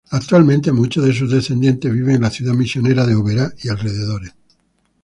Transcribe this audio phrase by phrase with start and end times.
[0.09, 4.33] Actualmente, muchos de sus descendientes viven en la ciudad misionera de Oberá y alrededores.